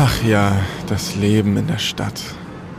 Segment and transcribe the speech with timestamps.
[0.00, 2.22] Ach ja, das Leben in der Stadt.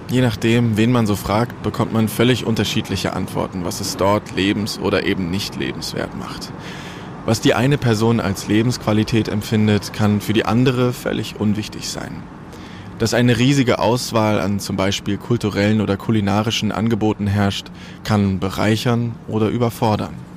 [0.09, 4.80] Je nachdem, wen man so fragt, bekommt man völlig unterschiedliche Antworten, was es dort lebens-
[4.80, 6.53] oder eben nicht lebenswert macht.
[7.25, 12.23] Was die eine Person als Lebensqualität empfindet, kann für die andere völlig unwichtig sein.
[13.00, 17.67] Dass eine riesige Auswahl an zum Beispiel kulturellen oder kulinarischen Angeboten herrscht,
[18.05, 20.29] kann bereichern oder überfordern.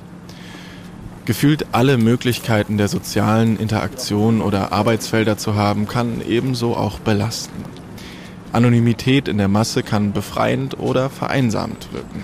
[1.25, 7.63] Gefühlt alle Möglichkeiten der sozialen Interaktion oder Arbeitsfelder zu haben, kann ebenso auch belasten.
[8.51, 12.23] Anonymität in der Masse kann befreiend oder vereinsamend wirken.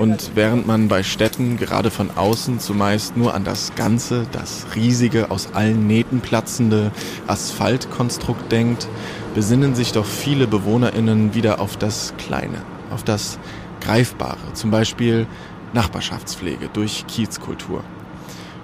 [0.00, 5.30] Und während man bei Städten gerade von außen zumeist nur an das ganze, das riesige,
[5.30, 6.90] aus allen Nähten platzende
[7.28, 8.88] Asphaltkonstrukt denkt,
[9.36, 13.38] besinnen sich doch viele Bewohnerinnen wieder auf das Kleine, auf das
[13.80, 15.28] Greifbare, zum Beispiel
[15.72, 17.84] Nachbarschaftspflege durch Kiezkultur.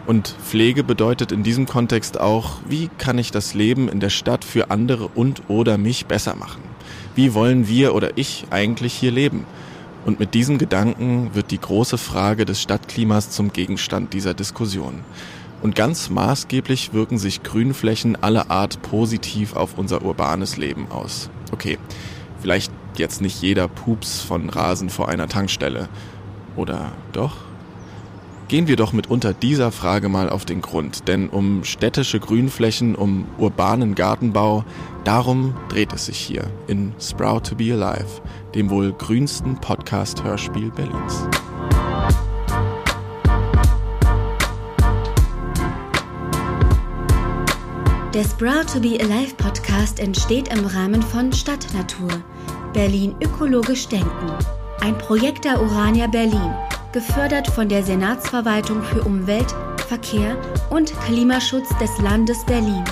[0.07, 4.45] Und Pflege bedeutet in diesem Kontext auch, wie kann ich das Leben in der Stadt
[4.45, 6.63] für andere und oder mich besser machen?
[7.15, 9.45] Wie wollen wir oder ich eigentlich hier leben?
[10.07, 15.01] Und mit diesem Gedanken wird die große Frage des Stadtklimas zum Gegenstand dieser Diskussion.
[15.63, 21.29] Und ganz maßgeblich wirken sich Grünflächen aller Art positiv auf unser urbanes Leben aus.
[21.53, 21.79] Okay,
[22.41, 25.89] vielleicht jetzt nicht jeder Pups von Rasen vor einer Tankstelle.
[26.57, 27.50] Oder doch?
[28.51, 33.27] Gehen wir doch mitunter dieser Frage mal auf den Grund, denn um städtische Grünflächen, um
[33.39, 34.65] urbanen Gartenbau,
[35.05, 38.21] darum dreht es sich hier in Sprout to be Alive,
[38.57, 41.29] dem wohl grünsten Podcast-Hörspiel Berlins.
[48.13, 52.11] Der Sprout to be Alive Podcast entsteht im Rahmen von Stadtnatur,
[52.73, 54.33] Berlin ökologisch denken,
[54.81, 56.53] ein Projekt der Urania Berlin
[56.93, 59.55] gefördert von der Senatsverwaltung für Umwelt,
[59.89, 60.37] Verkehr
[60.71, 62.85] und Klimaschutz des Landes Berlin.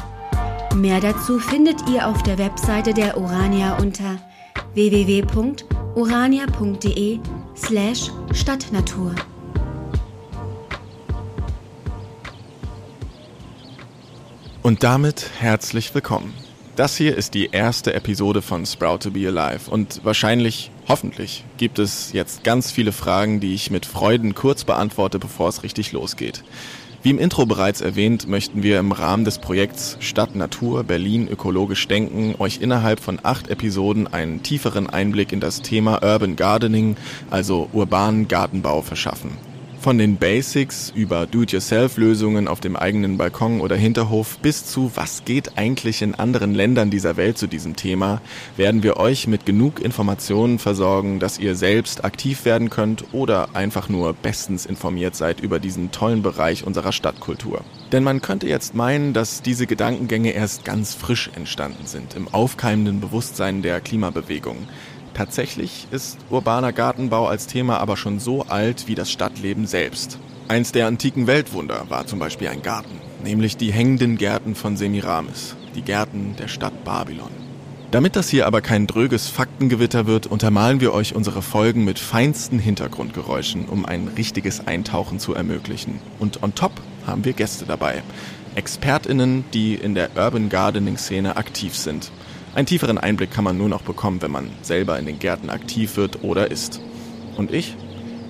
[0.75, 4.19] Mehr dazu findet ihr auf der Webseite der Urania unter
[4.75, 7.19] www.urania.de
[7.56, 9.15] slash Stadtnatur.
[14.62, 16.34] Und damit herzlich willkommen.
[16.77, 21.78] Das hier ist die erste Episode von Sprout to be Alive und wahrscheinlich, hoffentlich, gibt
[21.78, 26.43] es jetzt ganz viele Fragen, die ich mit Freuden kurz beantworte, bevor es richtig losgeht.
[27.03, 31.87] Wie im Intro bereits erwähnt, möchten wir im Rahmen des Projekts Stadt Natur Berlin ökologisch
[31.87, 36.97] denken euch innerhalb von acht Episoden einen tieferen Einblick in das Thema Urban Gardening,
[37.31, 39.47] also urbanen Gartenbau verschaffen.
[39.88, 45.56] Von den Basics über Do-it-yourself-Lösungen auf dem eigenen Balkon oder Hinterhof bis zu was geht
[45.56, 48.21] eigentlich in anderen Ländern dieser Welt zu diesem Thema,
[48.59, 53.88] werden wir euch mit genug Informationen versorgen, dass ihr selbst aktiv werden könnt oder einfach
[53.88, 57.62] nur bestens informiert seid über diesen tollen Bereich unserer Stadtkultur.
[57.91, 63.00] Denn man könnte jetzt meinen, dass diese Gedankengänge erst ganz frisch entstanden sind, im aufkeimenden
[63.00, 64.59] Bewusstsein der Klimabewegung.
[65.19, 70.17] Tatsächlich ist urbaner Gartenbau als Thema aber schon so alt wie das Stadtleben selbst.
[70.47, 75.57] Eins der antiken Weltwunder war zum Beispiel ein Garten, nämlich die hängenden Gärten von Semiramis,
[75.75, 77.33] die Gärten der Stadt Babylon.
[77.91, 82.61] Damit das hier aber kein dröges Faktengewitter wird, untermalen wir euch unsere Folgen mit feinsten
[82.61, 85.99] Hintergrundgeräuschen, um ein richtiges Eintauchen zu ermöglichen.
[86.21, 88.05] Und on top haben wir Gäste dabei.
[88.55, 92.12] ExpertInnen, die in der Urban Gardening Szene aktiv sind.
[92.59, 95.97] Einen tieferen Einblick kann man nur noch bekommen, wenn man selber in den Gärten aktiv
[95.97, 96.81] wird oder ist.
[97.37, 97.77] Und ich?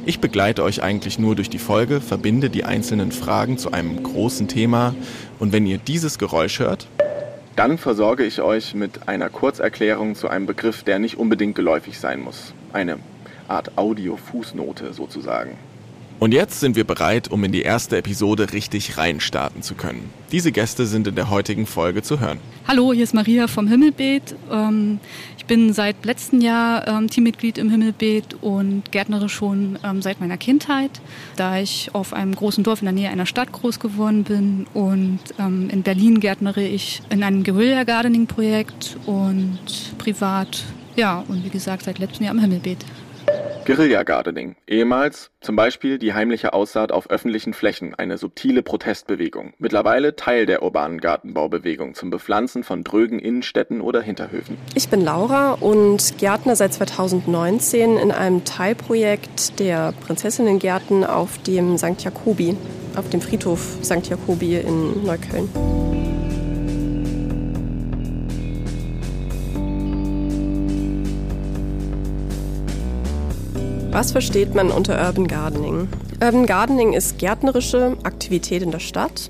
[0.04, 4.46] Ich begleite euch eigentlich nur durch die Folge, verbinde die einzelnen Fragen zu einem großen
[4.46, 4.94] Thema
[5.38, 6.88] und wenn ihr dieses Geräusch hört,
[7.56, 12.20] dann versorge ich euch mit einer Kurzerklärung zu einem Begriff, der nicht unbedingt geläufig sein
[12.20, 12.52] muss.
[12.74, 12.98] Eine
[13.48, 15.52] Art Audio-Fußnote sozusagen.
[16.20, 20.10] Und jetzt sind wir bereit, um in die erste Episode richtig reinstarten zu können.
[20.32, 22.40] Diese Gäste sind in der heutigen Folge zu hören.
[22.66, 24.34] Hallo, hier ist Maria vom Himmelbeet.
[24.50, 24.98] Ähm,
[25.36, 30.36] ich bin seit letztem Jahr ähm, Teammitglied im Himmelbeet und Gärtnere schon ähm, seit meiner
[30.36, 30.90] Kindheit,
[31.36, 34.66] da ich auf einem großen Dorf in der Nähe einer Stadt groß geworden bin.
[34.74, 39.58] Und in Berlin gärtnere ich in einem Guerilla Gardening Projekt und
[39.98, 40.64] privat,
[40.96, 42.84] ja, und wie gesagt, seit letztem Jahr im Himmelbeet.
[43.68, 50.16] Guerilla Gardening, ehemals zum Beispiel die heimliche Aussaat auf öffentlichen Flächen, eine subtile Protestbewegung, mittlerweile
[50.16, 54.56] Teil der urbanen Gartenbaubewegung zum Bepflanzen von drögen Innenstädten oder Hinterhöfen.
[54.74, 62.02] Ich bin Laura und Gärtner seit 2019 in einem Teilprojekt der Prinzessinnengärten auf dem St.
[62.02, 62.56] Jakobi,
[62.96, 64.08] auf dem Friedhof St.
[64.08, 65.50] Jakobi in Neukölln.
[73.98, 75.88] Was versteht man unter Urban Gardening?
[76.22, 79.28] Urban Gardening ist gärtnerische Aktivität in der Stadt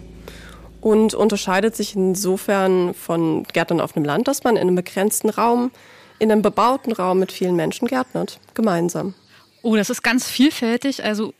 [0.82, 5.70] und unterscheidet sich insofern von Gärtnern auf einem Land, dass man in einem begrenzten Raum,
[6.19, 9.15] in einem bebauten Raum mit vielen Menschen gärtnert, gemeinsam.
[9.62, 11.03] Oh, das ist ganz vielfältig.
[11.03, 11.32] Also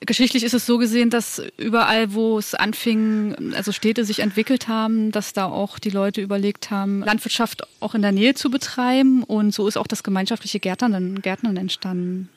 [0.00, 5.10] Geschichtlich ist es so gesehen, dass überall, wo es anfing, also Städte sich entwickelt haben,
[5.10, 9.22] dass da auch die Leute überlegt haben, Landwirtschaft auch in der Nähe zu betreiben.
[9.22, 12.28] Und so ist auch das gemeinschaftliche Gärtnern, Gärtnern entstanden.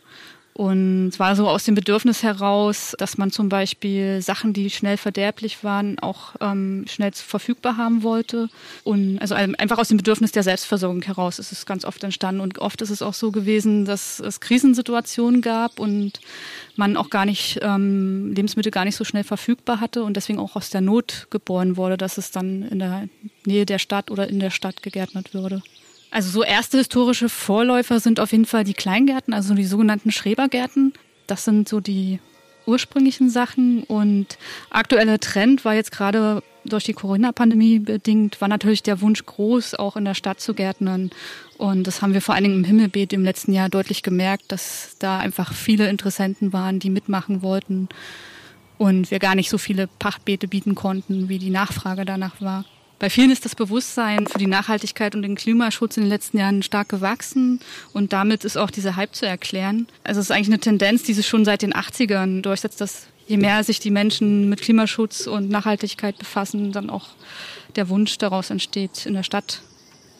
[0.59, 4.97] Und es war so aus dem Bedürfnis heraus, dass man zum Beispiel Sachen, die schnell
[4.97, 8.49] verderblich waren, auch ähm, schnell verfügbar haben wollte.
[8.83, 12.41] Und also einfach aus dem Bedürfnis der Selbstversorgung heraus ist es ganz oft entstanden.
[12.41, 16.19] Und oft ist es auch so gewesen, dass es Krisensituationen gab und
[16.75, 20.57] man auch gar nicht ähm, Lebensmittel gar nicht so schnell verfügbar hatte und deswegen auch
[20.57, 23.07] aus der Not geboren wurde, dass es dann in der
[23.45, 25.61] Nähe der Stadt oder in der Stadt gegärtnet würde.
[26.11, 30.93] Also so erste historische Vorläufer sind auf jeden Fall die Kleingärten, also die sogenannten Schrebergärten.
[31.27, 32.19] Das sind so die
[32.65, 34.37] ursprünglichen Sachen und
[34.69, 39.95] aktueller Trend war jetzt gerade durch die Corona-Pandemie bedingt, war natürlich der Wunsch groß, auch
[39.95, 41.09] in der Stadt zu gärtnern.
[41.57, 44.95] Und das haben wir vor allen Dingen im Himmelbeet im letzten Jahr deutlich gemerkt, dass
[44.99, 47.89] da einfach viele Interessenten waren, die mitmachen wollten
[48.77, 52.65] und wir gar nicht so viele Pachtbeete bieten konnten, wie die Nachfrage danach war.
[52.99, 56.61] Bei vielen ist das Bewusstsein für die Nachhaltigkeit und den Klimaschutz in den letzten Jahren
[56.63, 57.61] stark gewachsen
[57.93, 59.87] und damit ist auch dieser Hype zu erklären.
[60.03, 63.37] Also es ist eigentlich eine Tendenz, die sich schon seit den 80ern durchsetzt, dass je
[63.37, 67.07] mehr sich die Menschen mit Klimaschutz und Nachhaltigkeit befassen, dann auch
[67.77, 69.61] der Wunsch daraus entsteht, in der Stadt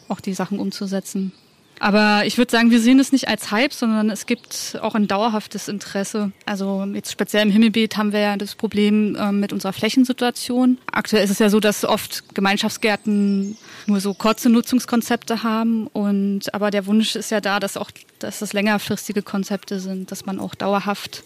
[0.08, 1.32] auch die Sachen umzusetzen.
[1.80, 5.08] Aber ich würde sagen, wir sehen es nicht als Hype, sondern es gibt auch ein
[5.08, 6.30] dauerhaftes Interesse.
[6.44, 10.76] Also jetzt speziell im Himmelbeet haben wir ja das Problem äh, mit unserer Flächensituation.
[10.92, 13.56] Aktuell ist es ja so, dass oft Gemeinschaftsgärten
[13.86, 15.86] nur so kurze Nutzungskonzepte haben.
[15.86, 20.26] Und aber der Wunsch ist ja da, dass auch, dass das längerfristige Konzepte sind, dass
[20.26, 21.24] man auch dauerhaft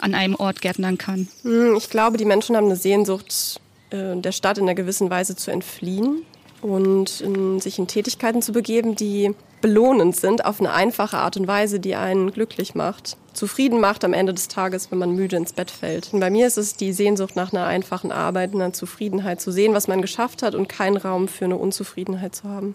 [0.00, 1.28] an einem Ort gärtnern kann.
[1.42, 3.60] Hm, ich glaube, die Menschen haben eine Sehnsucht,
[3.90, 6.24] äh, der Stadt in einer gewissen Weise zu entfliehen
[6.62, 11.46] und in, sich in Tätigkeiten zu begeben, die belohnend sind auf eine einfache Art und
[11.46, 15.52] Weise, die einen glücklich macht, zufrieden macht am Ende des Tages, wenn man müde ins
[15.52, 16.12] Bett fällt.
[16.12, 19.74] Und bei mir ist es die Sehnsucht nach einer einfachen Arbeit, einer Zufriedenheit zu sehen,
[19.74, 22.74] was man geschafft hat und keinen Raum für eine Unzufriedenheit zu haben.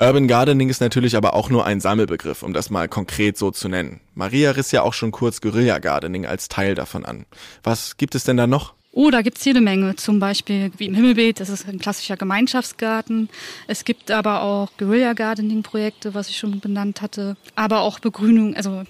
[0.00, 3.68] Urban Gardening ist natürlich aber auch nur ein Sammelbegriff, um das mal konkret so zu
[3.68, 4.00] nennen.
[4.14, 7.26] Maria riss ja auch schon kurz Guerilla Gardening als Teil davon an.
[7.62, 8.74] Was gibt es denn da noch?
[8.96, 9.96] Oh, da gibt's jede Menge.
[9.96, 13.28] Zum Beispiel wie im Himmelbeet, das ist ein klassischer Gemeinschaftsgarten.
[13.66, 17.36] Es gibt aber auch Guerilla-Gardening-Projekte, was ich schon benannt hatte.
[17.56, 18.84] Aber auch Begrünung, also,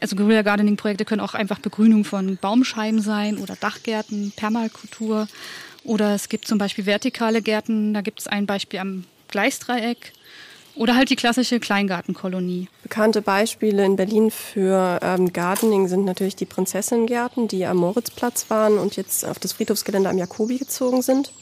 [0.00, 5.26] also Guerilla-Gardening-Projekte können auch einfach Begrünung von Baumscheiben sein oder Dachgärten, Permakultur.
[5.82, 7.94] Oder es gibt zum Beispiel vertikale Gärten.
[7.94, 10.12] Da gibt es ein Beispiel am Gleisdreieck.
[10.78, 12.68] Oder halt die klassische Kleingartenkolonie.
[12.84, 18.78] Bekannte Beispiele in Berlin für Urban Gardening sind natürlich die Prinzessinnengärten, die am Moritzplatz waren
[18.78, 21.32] und jetzt auf das Friedhofsgelände am Jakobi gezogen sind.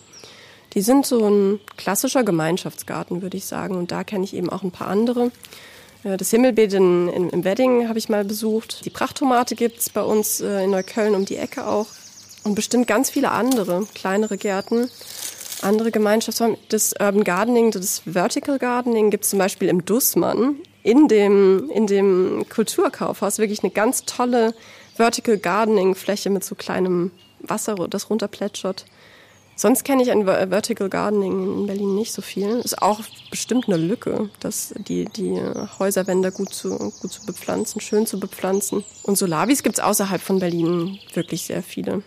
[0.73, 3.77] Die sind so ein klassischer Gemeinschaftsgarten, würde ich sagen.
[3.77, 5.31] Und da kenne ich eben auch ein paar andere.
[6.03, 8.87] Äh, das Himmelbeet in, in, im Wedding habe ich mal besucht.
[8.87, 11.89] Die Prachttomate gibt es bei uns äh, in Neukölln um die Ecke auch.
[12.45, 14.89] Und bestimmt ganz viele andere kleinere Gärten
[15.63, 16.57] andere Gemeinschaftsformen.
[16.69, 21.87] Das Urban Gardening, das Vertical Gardening gibt es zum Beispiel im Dussmann in dem, in
[21.87, 24.55] dem Kulturkaufhaus wirklich eine ganz tolle
[24.95, 27.11] Vertical Gardening Fläche mit so kleinem
[27.41, 28.87] Wasser, das runterplätschert.
[29.59, 32.59] Sonst kenne ich ein Vertical Gardening in Berlin nicht so viel.
[32.59, 35.41] Ist auch bestimmt eine Lücke, dass die, die
[35.79, 38.85] Häuserwände gut zu, gut zu bepflanzen, schön zu bepflanzen.
[39.03, 42.03] Und Solavis gibt es außerhalb von Berlin wirklich sehr viele.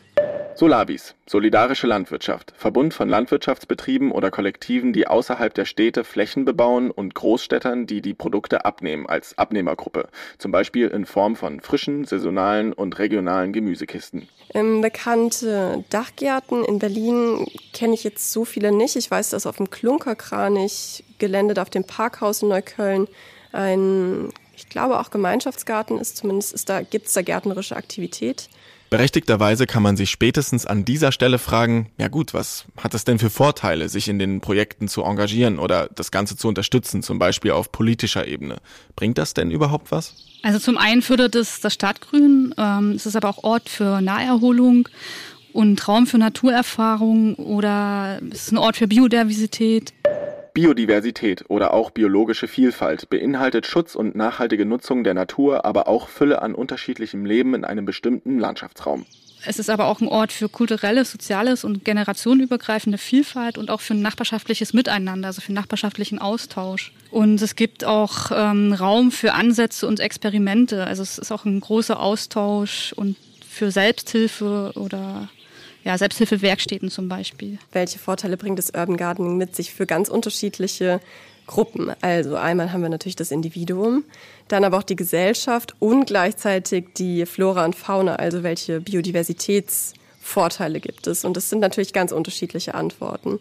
[0.59, 7.15] Solavis, solidarische Landwirtschaft, Verbund von Landwirtschaftsbetrieben oder Kollektiven, die außerhalb der Städte Flächen bebauen und
[7.15, 12.99] Großstädtern, die die Produkte abnehmen als Abnehmergruppe, zum Beispiel in Form von frischen, saisonalen und
[12.99, 14.27] regionalen Gemüsekisten.
[14.53, 18.97] Ähm, bekannte Dachgärten in Berlin kenne ich jetzt so viele nicht.
[18.97, 23.07] Ich weiß, dass auf dem Klunkerkranich geländet auf dem Parkhaus in Neukölln
[23.53, 28.49] ein, ich glaube auch Gemeinschaftsgarten ist, zumindest ist da, gibt es da gärtnerische Aktivität.
[28.89, 33.19] Berechtigterweise kann man sich spätestens an dieser Stelle fragen, ja gut, was hat es denn
[33.19, 37.51] für Vorteile, sich in den Projekten zu engagieren oder das Ganze zu unterstützen, zum Beispiel
[37.51, 38.57] auf politischer Ebene?
[38.95, 40.15] Bringt das denn überhaupt was?
[40.41, 44.89] Also zum einen fördert es das Stadtgrün, ähm, es ist aber auch Ort für Naherholung
[45.53, 49.93] und Raum für Naturerfahrung oder es ist ein Ort für Biodiversität.
[50.53, 56.41] Biodiversität oder auch biologische Vielfalt beinhaltet Schutz und nachhaltige Nutzung der Natur, aber auch Fülle
[56.41, 59.05] an unterschiedlichem Leben in einem bestimmten Landschaftsraum.
[59.45, 63.93] Es ist aber auch ein Ort für kulturelles, soziales und generationenübergreifende Vielfalt und auch für
[63.93, 66.91] nachbarschaftliches Miteinander, also für nachbarschaftlichen Austausch.
[67.09, 70.85] Und es gibt auch ähm, Raum für Ansätze und Experimente.
[70.85, 73.15] Also es ist auch ein großer Austausch und
[73.47, 75.29] für Selbsthilfe oder
[75.89, 77.57] ja, Selbsthilfewerkstätten zum Beispiel.
[77.71, 81.01] Welche Vorteile bringt das Urban Gardening mit sich für ganz unterschiedliche
[81.47, 81.91] Gruppen?
[82.01, 84.03] Also einmal haben wir natürlich das Individuum,
[84.49, 91.07] dann aber auch die Gesellschaft und gleichzeitig die Flora und Fauna, also welche Biodiversitätsvorteile gibt
[91.07, 91.25] es?
[91.25, 93.39] Und das sind natürlich ganz unterschiedliche Antworten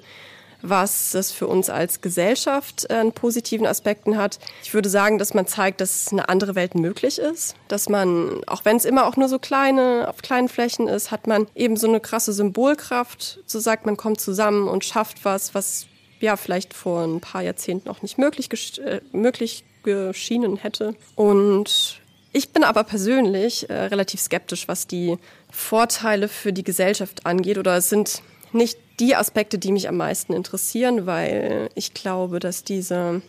[0.63, 4.39] was das für uns als Gesellschaft äh, einen positiven Aspekten hat.
[4.63, 8.65] Ich würde sagen, dass man zeigt, dass eine andere Welt möglich ist, dass man, auch
[8.65, 11.89] wenn es immer auch nur so kleine, auf kleinen Flächen ist, hat man eben so
[11.89, 15.87] eine krasse Symbolkraft, so sagt man kommt zusammen und schafft was, was
[16.21, 18.49] ja vielleicht vor ein paar Jahrzehnten noch nicht möglich,
[18.81, 20.95] äh, möglich geschienen hätte.
[21.15, 22.01] Und
[22.33, 25.17] ich bin aber persönlich äh, relativ skeptisch, was die
[25.51, 27.59] Vorteile für die Gesellschaft angeht.
[27.59, 32.65] Oder es sind nicht die Aspekte, die mich am meisten interessieren, weil ich glaube, dass
[32.65, 33.23] diese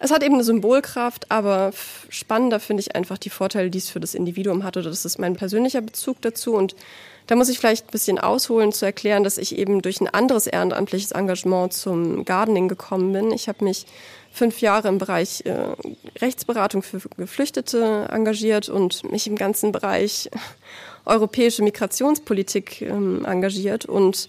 [0.00, 1.72] es hat eben eine Symbolkraft, aber
[2.08, 4.76] spannender finde ich einfach die Vorteile, die es für das Individuum hat.
[4.76, 6.54] Oder das ist mein persönlicher Bezug dazu.
[6.54, 6.76] Und
[7.26, 10.46] da muss ich vielleicht ein bisschen ausholen, zu erklären, dass ich eben durch ein anderes
[10.46, 13.32] ehrenamtliches Engagement zum Gardening gekommen bin.
[13.32, 13.86] Ich habe mich
[14.30, 15.74] fünf Jahre im Bereich äh,
[16.20, 20.30] Rechtsberatung für Geflüchtete engagiert und mich im ganzen Bereich
[21.08, 23.86] europäische Migrationspolitik ähm, engagiert.
[23.86, 24.28] Und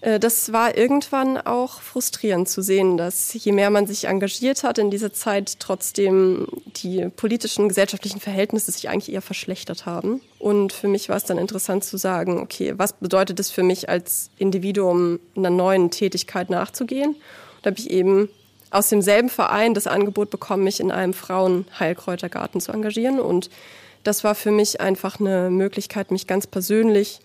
[0.00, 4.78] äh, das war irgendwann auch frustrierend zu sehen, dass je mehr man sich engagiert hat
[4.78, 6.46] in dieser Zeit, trotzdem
[6.76, 10.20] die politischen, gesellschaftlichen Verhältnisse sich eigentlich eher verschlechtert haben.
[10.38, 13.88] Und für mich war es dann interessant zu sagen, okay, was bedeutet es für mich
[13.88, 17.16] als Individuum, einer neuen Tätigkeit nachzugehen?
[17.62, 18.28] Da habe ich eben
[18.70, 23.48] aus demselben Verein das Angebot bekommen, mich in einem Frauenheilkräutergarten zu engagieren und
[24.04, 27.20] das war für mich einfach eine Möglichkeit, mich ganz persönlich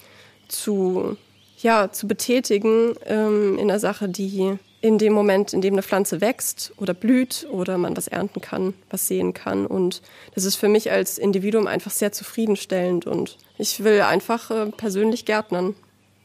[0.47, 1.17] zu,
[1.59, 6.21] ja, zu betätigen ähm, in einer Sache, die in dem Moment, in dem eine Pflanze
[6.21, 9.65] wächst oder blüht oder man was ernten kann, was sehen kann.
[9.65, 10.01] Und
[10.35, 13.05] das ist für mich als Individuum einfach sehr zufriedenstellend.
[13.05, 15.75] Und ich will einfach äh, persönlich Gärtnern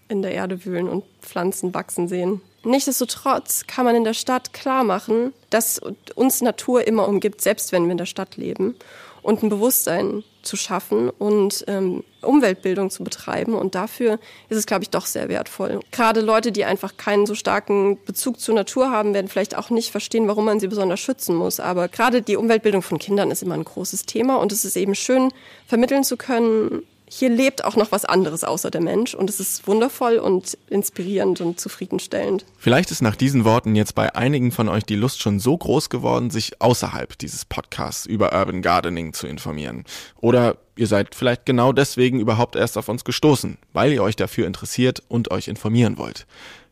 [0.08, 2.40] in der Erde wühlen und Pflanzen wachsen sehen.
[2.62, 5.80] Nichtsdestotrotz kann man in der Stadt klar machen, dass
[6.14, 8.76] uns Natur immer umgibt, selbst wenn wir in der Stadt leben
[9.24, 13.54] und ein Bewusstsein zu schaffen und ähm, Umweltbildung zu betreiben.
[13.54, 15.80] Und dafür ist es, glaube ich, doch sehr wertvoll.
[15.92, 19.90] Gerade Leute, die einfach keinen so starken Bezug zur Natur haben, werden vielleicht auch nicht
[19.90, 21.58] verstehen, warum man sie besonders schützen muss.
[21.58, 24.94] Aber gerade die Umweltbildung von Kindern ist immer ein großes Thema und es ist eben
[24.94, 25.32] schön,
[25.66, 26.82] vermitteln zu können,
[27.16, 31.40] hier lebt auch noch was anderes außer der Mensch und es ist wundervoll und inspirierend
[31.40, 32.44] und zufriedenstellend.
[32.58, 35.90] Vielleicht ist nach diesen Worten jetzt bei einigen von euch die Lust schon so groß
[35.90, 39.84] geworden, sich außerhalb dieses Podcasts über Urban Gardening zu informieren.
[40.20, 44.48] Oder ihr seid vielleicht genau deswegen überhaupt erst auf uns gestoßen, weil ihr euch dafür
[44.48, 46.26] interessiert und euch informieren wollt.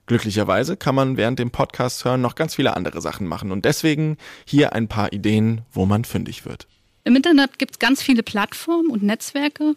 [0.07, 4.17] Glücklicherweise kann man während dem Podcast hören noch ganz viele andere Sachen machen und deswegen
[4.45, 6.67] hier ein paar Ideen, wo man fündig wird.
[7.05, 9.77] Im Internet gibt es ganz viele Plattformen und Netzwerke.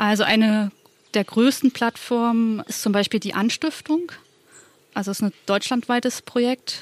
[0.00, 0.72] Also eine
[1.12, 4.10] der größten Plattformen ist zum Beispiel die Anstiftung.
[4.94, 6.78] Also es ist ein deutschlandweites Projekt.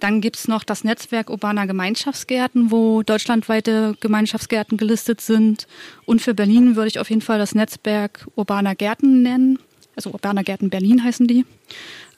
[0.00, 5.66] Dann gibt es noch das Netzwerk urbaner Gemeinschaftsgärten, wo deutschlandweite Gemeinschaftsgärten gelistet sind.
[6.06, 9.58] Und für Berlin würde ich auf jeden Fall das Netzwerk urbaner Gärten nennen.
[9.94, 11.44] Also urbaner Gärten Berlin heißen die.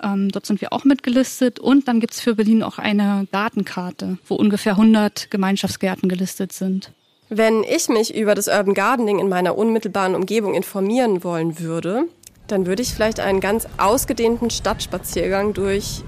[0.01, 1.59] Ähm, dort sind wir auch mitgelistet.
[1.59, 6.93] Und dann gibt es für Berlin auch eine Gartenkarte, wo ungefähr 100 Gemeinschaftsgärten gelistet sind.
[7.31, 12.05] Wenn ich mich über das Urban Gardening in meiner unmittelbaren Umgebung informieren wollen würde,
[12.47, 16.03] dann würde ich vielleicht einen ganz ausgedehnten Stadtspaziergang durch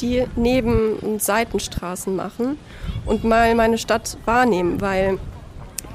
[0.00, 2.58] die Neben- und Seitenstraßen machen
[3.06, 5.18] und mal meine Stadt wahrnehmen, weil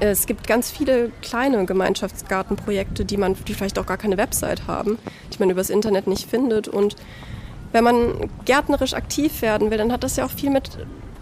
[0.00, 4.98] es gibt ganz viele kleine Gemeinschaftsgartenprojekte, die man, die vielleicht auch gar keine Website haben,
[5.34, 6.68] die man übers Internet nicht findet.
[6.68, 6.96] Und
[7.72, 10.70] wenn man gärtnerisch aktiv werden will, dann hat das ja auch viel mit,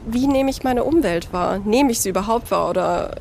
[0.07, 1.59] wie nehme ich meine Umwelt wahr?
[1.59, 3.17] Nehme ich sie überhaupt wahr oder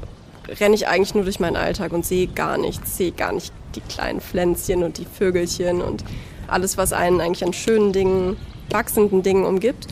[0.60, 3.82] renne ich eigentlich nur durch meinen Alltag und sehe gar nichts, sehe gar nicht die
[3.82, 6.04] kleinen Pflänzchen und die Vögelchen und
[6.48, 8.38] alles, was einen eigentlich an schönen Dingen,
[8.70, 9.88] wachsenden Dingen umgibt.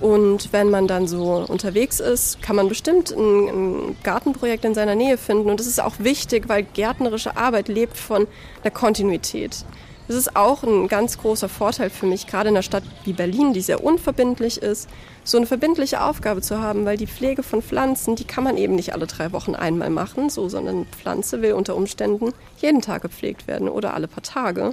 [0.00, 4.94] Und wenn man dann so unterwegs ist, kann man bestimmt ein, ein, Gartenprojekt in seiner
[4.94, 5.50] Nähe finden.
[5.50, 8.28] Und das ist auch wichtig, weil gärtnerische Arbeit lebt von
[8.62, 9.64] der Kontinuität.
[10.08, 13.52] Das ist auch ein ganz großer Vorteil für mich, gerade in einer Stadt wie Berlin,
[13.52, 14.88] die sehr unverbindlich ist,
[15.22, 18.74] so eine verbindliche Aufgabe zu haben, weil die Pflege von Pflanzen, die kann man eben
[18.74, 23.46] nicht alle drei Wochen einmal machen, so, sondern Pflanze will unter Umständen jeden Tag gepflegt
[23.46, 24.68] werden oder alle paar Tage.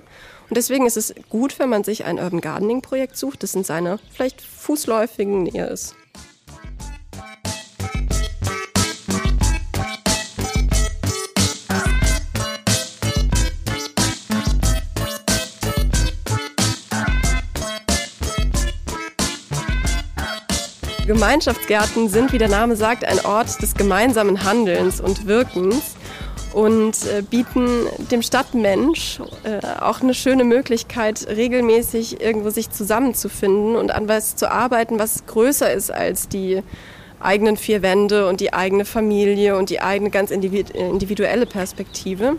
[0.50, 3.66] Und deswegen ist es gut, wenn man sich ein Urban Gardening Projekt sucht, das in
[3.66, 5.96] seiner vielleicht fußläufigen Nähe ist.
[21.06, 25.96] Gemeinschaftsgärten sind, wie der Name sagt, ein Ort des gemeinsamen Handelns und Wirkens.
[26.54, 27.68] und äh, bieten
[28.12, 34.50] dem Stadtmensch äh, auch eine schöne Möglichkeit, regelmäßig irgendwo sich zusammenzufinden und an was zu
[34.50, 36.64] arbeiten, was größer ist als die
[37.20, 42.38] eigenen vier Wände und die eigene Familie und die eigene ganz individuelle Perspektive.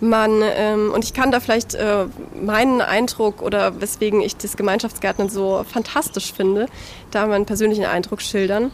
[0.00, 2.06] Man, ähm, und ich kann da vielleicht äh,
[2.40, 6.66] meinen Eindruck oder weswegen ich das Gemeinschaftsgärtnern so fantastisch finde,
[7.10, 8.72] da meinen persönlichen Eindruck schildern.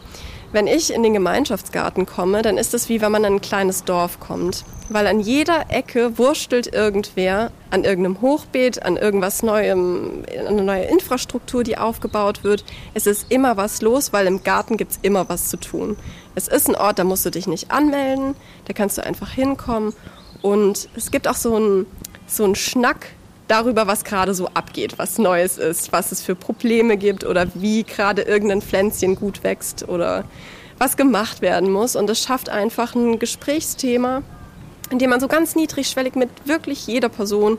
[0.53, 3.83] Wenn ich in den Gemeinschaftsgarten komme, dann ist es wie wenn man in ein kleines
[3.83, 4.63] Dorf kommt.
[4.87, 10.85] Weil an jeder Ecke wurstelt irgendwer an irgendeinem Hochbeet, an irgendwas Neuem, an eine neue
[10.85, 12.63] Infrastruktur, die aufgebaut wird.
[12.93, 15.97] Es ist immer was los, weil im Garten gibt's immer was zu tun.
[16.35, 19.93] Es ist ein Ort, da musst du dich nicht anmelden, da kannst du einfach hinkommen.
[20.41, 21.85] Und es gibt auch so einen
[22.27, 23.07] so Schnack
[23.47, 27.83] darüber, was gerade so abgeht, was Neues ist, was es für Probleme gibt oder wie
[27.83, 30.25] gerade irgendein Pflänzchen gut wächst oder
[30.77, 31.95] was gemacht werden muss.
[31.95, 34.21] Und es schafft einfach ein Gesprächsthema,
[34.89, 37.57] in dem man so ganz niedrigschwellig mit wirklich jeder Person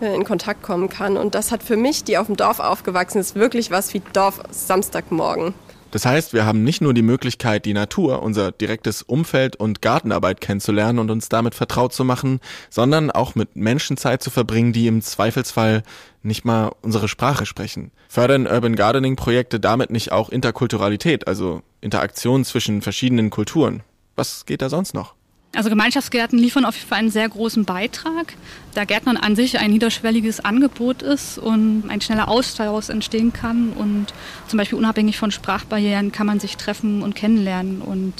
[0.00, 1.16] äh, in Kontakt kommen kann.
[1.16, 4.40] Und das hat für mich, die auf dem Dorf aufgewachsen ist, wirklich was wie Dorf
[4.50, 5.54] Samstagmorgen.
[5.94, 10.40] Das heißt, wir haben nicht nur die Möglichkeit, die Natur, unser direktes Umfeld und Gartenarbeit
[10.40, 14.88] kennenzulernen und uns damit vertraut zu machen, sondern auch mit Menschen Zeit zu verbringen, die
[14.88, 15.84] im Zweifelsfall
[16.24, 17.92] nicht mal unsere Sprache sprechen.
[18.08, 23.84] Fördern Urban Gardening Projekte damit nicht auch Interkulturalität, also Interaktion zwischen verschiedenen Kulturen?
[24.16, 25.14] Was geht da sonst noch?
[25.54, 28.34] Also Gemeinschaftsgärten liefern auf jeden Fall einen sehr großen Beitrag,
[28.74, 34.06] da Gärtnern an sich ein niederschwelliges Angebot ist und ein schneller Austausch entstehen kann und
[34.48, 38.14] zum Beispiel unabhängig von Sprachbarrieren kann man sich treffen und kennenlernen und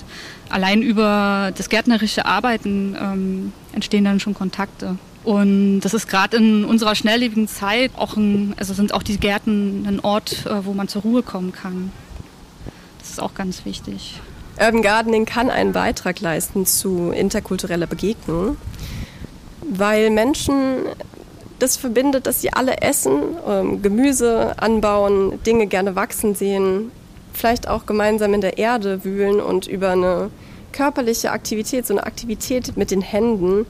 [0.48, 4.96] allein über das gärtnerische Arbeiten ähm, entstehen dann schon Kontakte.
[5.24, 9.86] Und das ist gerade in unserer schnelllebigen Zeit auch ein, also sind auch die Gärten
[9.88, 11.90] ein Ort, äh, wo man zur Ruhe kommen kann.
[13.00, 14.20] Das ist auch ganz wichtig.
[14.58, 18.56] Urban Gardening kann einen Beitrag leisten zu interkultureller Begegnung,
[19.62, 20.86] weil Menschen
[21.58, 26.90] das verbindet, dass sie alle essen, ähm, Gemüse anbauen, Dinge gerne wachsen sehen,
[27.32, 30.30] vielleicht auch gemeinsam in der Erde wühlen und über eine
[30.72, 33.66] körperliche Aktivität, so eine Aktivität mit den Händen,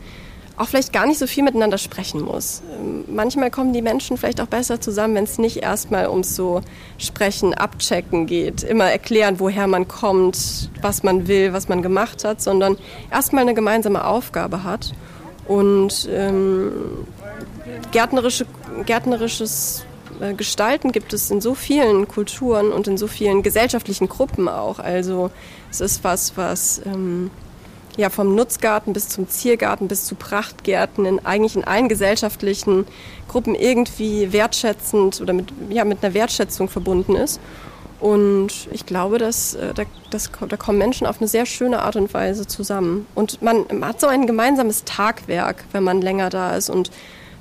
[0.57, 2.63] auch vielleicht gar nicht so viel miteinander sprechen muss.
[2.79, 6.61] Ähm, manchmal kommen die Menschen vielleicht auch besser zusammen, wenn es nicht erstmal ums so
[6.99, 12.41] Sprechen, Abchecken geht, immer erklären, woher man kommt, was man will, was man gemacht hat,
[12.41, 12.77] sondern
[13.11, 14.93] erstmal eine gemeinsame Aufgabe hat.
[15.49, 16.73] Und ähm,
[17.91, 18.47] gärtnerische,
[18.87, 19.85] gärtnerisches
[20.21, 24.79] äh, Gestalten gibt es in so vielen Kulturen und in so vielen gesellschaftlichen Gruppen auch.
[24.79, 25.31] Also
[25.71, 27.31] es ist was, was ähm,
[27.97, 32.87] ja, vom Nutzgarten bis zum Ziergarten bis zu Prachtgärten in eigentlich in allen gesellschaftlichen
[33.29, 37.41] Gruppen irgendwie wertschätzend oder mit, ja, mit einer Wertschätzung verbunden ist.
[38.01, 41.97] Und ich glaube, dass, äh, da, dass, da kommen Menschen auf eine sehr schöne Art
[41.97, 43.07] und Weise zusammen.
[43.15, 46.91] Und man hat so ein gemeinsames Tagwerk, wenn man länger da ist und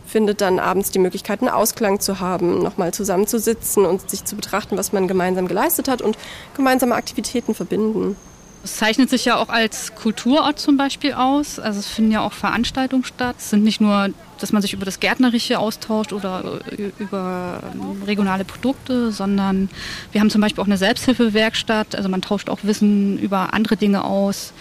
[0.05, 4.25] findet dann abends die Möglichkeit, einen Ausklang zu haben, nochmal zusammen zu sitzen und sich
[4.25, 6.17] zu betrachten, was man gemeinsam geleistet hat und
[6.55, 8.15] gemeinsame Aktivitäten verbinden.
[8.63, 11.59] Es zeichnet sich ja auch als Kulturort zum Beispiel aus.
[11.59, 13.35] Also es finden ja auch Veranstaltungen statt.
[13.37, 16.61] Es sind nicht nur, dass man sich über das Gärtnerische austauscht oder
[16.97, 19.69] über ähm, regionale Produkte, sondern
[20.13, 21.93] wir haben zum Beispiel auch eine Selbsthilfewerkstatt.
[21.93, 24.53] Also man tauscht auch Wissen über andere Dinge aus,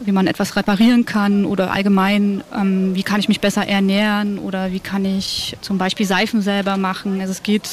[0.00, 4.72] wie man etwas reparieren kann oder allgemein, ähm, wie kann ich mich besser ernähren oder
[4.72, 7.20] wie kann ich zum Beispiel Seifen selber machen.
[7.20, 7.68] Also es geht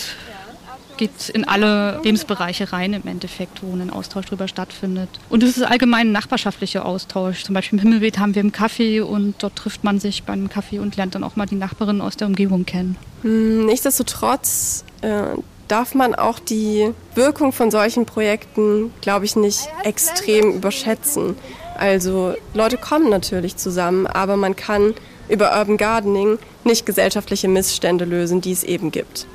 [0.98, 5.10] geht in alle Lebensbereiche rein im Endeffekt, wo ein Austausch darüber stattfindet.
[5.30, 7.44] Und es ist allgemein ein nachbarschaftlicher Austausch.
[7.44, 10.80] Zum Beispiel im Himmelweht haben wir einen Kaffee und dort trifft man sich beim Kaffee
[10.80, 12.98] und lernt dann auch mal die Nachbarin aus der Umgebung kennen.
[13.22, 15.24] Hm, nichtsdestotrotz äh,
[15.68, 21.36] darf man auch die Wirkung von solchen Projekten, glaube ich, nicht extrem überschätzen.
[21.78, 24.94] Also Leute kommen natürlich zusammen, aber man kann
[25.30, 29.28] über Urban Gardening nicht gesellschaftliche Missstände lösen, die es eben gibt.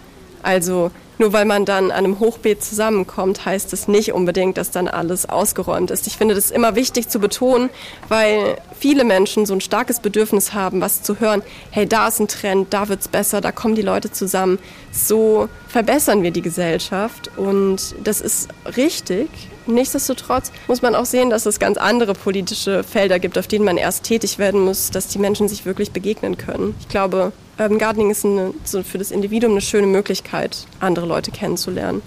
[0.42, 4.88] Also nur weil man dann an einem Hochbeet zusammenkommt, heißt es nicht unbedingt, dass dann
[4.88, 6.07] alles ausgeräumt ist.
[6.07, 7.70] Ich finde das immer wichtig zu betonen,
[8.09, 11.42] weil viele Menschen so ein starkes Bedürfnis haben, was zu hören.
[11.70, 14.59] Hey, da ist ein Trend, da wird's besser, da kommen die Leute zusammen.
[14.90, 19.29] So verbessern wir die Gesellschaft und das ist richtig.
[19.66, 23.77] Nichtsdestotrotz muss man auch sehen, dass es ganz andere politische Felder gibt, auf denen man
[23.77, 26.75] erst tätig werden muss, dass die Menschen sich wirklich begegnen können.
[26.81, 31.30] Ich glaube, Urban Gardening ist eine, so für das Individuum eine schöne Möglichkeit, andere Leute
[31.30, 32.02] kennenzulernen.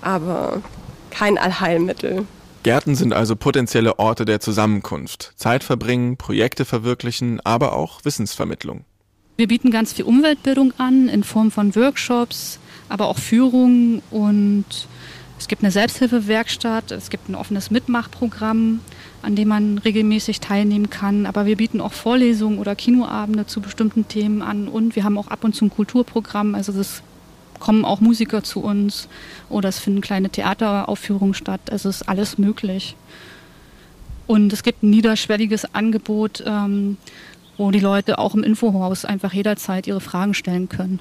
[0.00, 0.62] Aber
[1.10, 2.26] kein Allheilmittel.
[2.62, 5.32] Gärten sind also potenzielle Orte der Zusammenkunft.
[5.36, 8.84] Zeit verbringen, Projekte verwirklichen, aber auch Wissensvermittlung.
[9.36, 14.64] Wir bieten ganz viel Umweltbildung an in Form von Workshops, aber auch Führungen und
[15.38, 18.80] Es gibt eine Selbsthilfewerkstatt, es gibt ein offenes Mitmachprogramm,
[19.22, 21.26] an dem man regelmäßig teilnehmen kann.
[21.26, 25.28] Aber wir bieten auch Vorlesungen oder Kinoabende zu bestimmten Themen an und wir haben auch
[25.28, 26.54] ab und zu ein Kulturprogramm.
[26.54, 27.02] Also es
[27.60, 29.08] kommen auch Musiker zu uns
[29.48, 31.60] oder es finden kleine Theateraufführungen statt.
[31.70, 32.96] Also es ist alles möglich.
[34.26, 36.96] Und es gibt ein niederschwelliges Angebot, ähm,
[37.56, 41.00] wo die Leute auch im Infohaus einfach jederzeit ihre Fragen stellen können.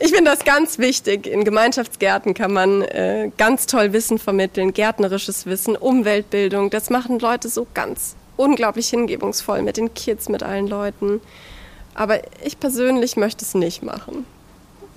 [0.00, 1.26] Ich finde das ganz wichtig.
[1.26, 6.70] In Gemeinschaftsgärten kann man äh, ganz toll Wissen vermitteln, gärtnerisches Wissen, Umweltbildung.
[6.70, 11.20] Das machen Leute so ganz unglaublich hingebungsvoll mit den Kids, mit allen Leuten.
[11.94, 14.24] Aber ich persönlich möchte es nicht machen.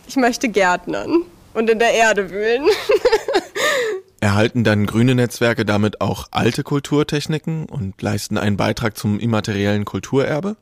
[0.08, 2.66] Ich möchte Gärtnern und in der Erde wühlen.
[4.20, 10.56] Erhalten dann grüne Netzwerke damit auch alte Kulturtechniken und leisten einen Beitrag zum immateriellen Kulturerbe?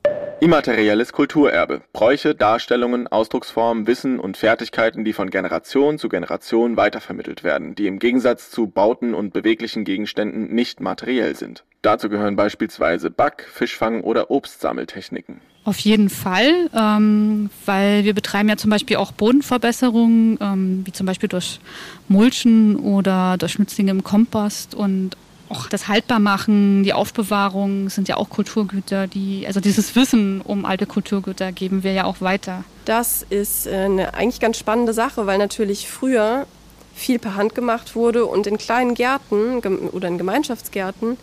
[0.44, 1.84] Immaterielles Kulturerbe.
[1.94, 7.98] Bräuche, Darstellungen, Ausdrucksformen, Wissen und Fertigkeiten, die von Generation zu Generation weitervermittelt werden, die im
[7.98, 11.64] Gegensatz zu Bauten und beweglichen Gegenständen nicht materiell sind.
[11.82, 15.40] Dazu gehören beispielsweise Back-, Fischfang- oder Obstsammeltechniken.
[15.64, 21.06] Auf jeden Fall, ähm, weil wir betreiben ja zum Beispiel auch Bodenverbesserungen, ähm, wie zum
[21.06, 21.62] Beispiel durch
[22.10, 25.16] Mulchen oder durch Nützlinge im Kompost und
[25.50, 30.86] auch das Haltbarmachen, die Aufbewahrung sind ja auch Kulturgüter, die, also dieses Wissen um alte
[30.86, 32.64] Kulturgüter geben wir ja auch weiter.
[32.86, 36.48] Das ist äh, eine eigentlich ganz spannende Sache, weil natürlich früher
[36.96, 39.60] viel per Hand gemacht wurde und in kleinen Gärten
[39.92, 41.18] oder in Gemeinschaftsgärten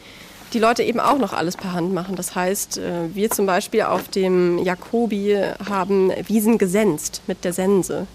[0.53, 2.17] die Leute eben auch noch alles per Hand machen.
[2.17, 5.37] Das heißt, äh, wir zum Beispiel auf dem Jakobi
[5.69, 8.07] haben Wiesen gesenzt mit der Sense.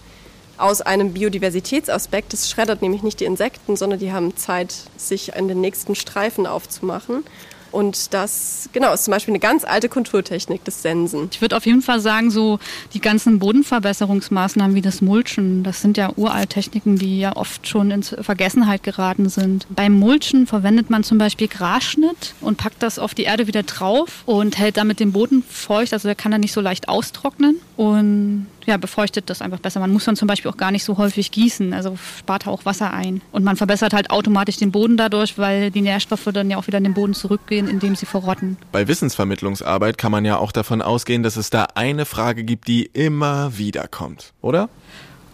[0.58, 2.32] Aus einem Biodiversitätsaspekt.
[2.32, 6.46] Das schreddert nämlich nicht die Insekten, sondern die haben Zeit, sich an den nächsten Streifen
[6.46, 7.24] aufzumachen.
[7.76, 11.28] Und das, genau, ist zum Beispiel eine ganz alte Kulturtechnik, das Sensen.
[11.30, 12.58] Ich würde auf jeden Fall sagen, so
[12.94, 17.90] die ganzen Bodenverbesserungsmaßnahmen wie das Mulchen, das sind ja uralt Techniken, die ja oft schon
[17.90, 19.66] in Vergessenheit geraten sind.
[19.68, 24.22] Beim Mulchen verwendet man zum Beispiel Grasschnitt und packt das auf die Erde wieder drauf
[24.24, 27.56] und hält damit den Boden feucht, also der kann dann nicht so leicht austrocknen.
[27.76, 29.80] Und ja, befeuchtet das einfach besser.
[29.80, 32.92] Man muss dann zum Beispiel auch gar nicht so häufig gießen, also spart auch Wasser
[32.92, 33.22] ein.
[33.32, 36.78] Und man verbessert halt automatisch den Boden dadurch, weil die Nährstoffe dann ja auch wieder
[36.78, 38.56] in den Boden zurückgehen, indem sie verrotten.
[38.72, 42.86] Bei Wissensvermittlungsarbeit kann man ja auch davon ausgehen, dass es da eine Frage gibt, die
[42.92, 44.68] immer wieder kommt, oder?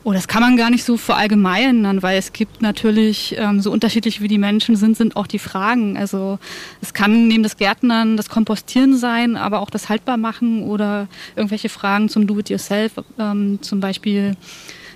[0.04, 4.20] Oh, das kann man gar nicht so verallgemeinern, weil es gibt natürlich, ähm, so unterschiedlich
[4.20, 5.96] wie die Menschen sind, sind auch die Fragen.
[5.96, 6.40] Also
[6.80, 12.08] es kann neben das Gärtnern das Kompostieren sein, aber auch das Haltbarmachen oder irgendwelche Fragen
[12.08, 14.36] zum Do-it-yourself, ähm, zum Beispiel,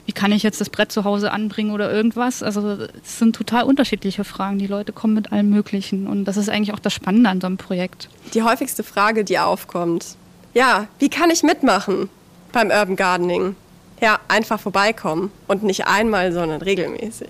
[0.07, 2.43] wie kann ich jetzt das Brett zu Hause anbringen oder irgendwas.
[2.43, 4.59] Also es sind total unterschiedliche Fragen.
[4.59, 7.49] Die Leute kommen mit allem Möglichen und das ist eigentlich auch das Spannende an so
[7.49, 8.09] einem Projekt.
[8.33, 10.17] Die häufigste Frage, die aufkommt,
[10.55, 12.09] ja, wie kann ich mitmachen
[12.53, 13.57] beim Urban Gardening?
[14.01, 17.29] Ja, einfach vorbeikommen und nicht einmal, sondern regelmäßig.